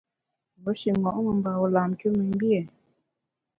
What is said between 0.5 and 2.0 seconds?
Wu pe shi ṅo’ memba, wu lam